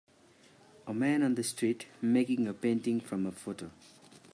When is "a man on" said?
0.87-1.35